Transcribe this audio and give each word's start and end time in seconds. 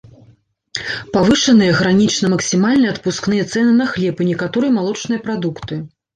Павышаныя 1.17 1.75
гранічна 1.81 2.25
максімальныя 2.35 2.95
адпускныя 2.95 3.43
цэны 3.51 3.71
на 3.83 3.89
хлеб 3.93 4.15
і 4.27 4.29
некаторыя 4.33 4.71
малочныя 4.81 5.25
прадукты. 5.31 5.81